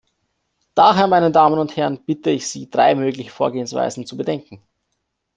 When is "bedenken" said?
4.17-4.59